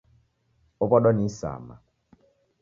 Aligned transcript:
Ow'adwa 0.83 1.11
ni 1.13 1.23
isama 1.29 1.75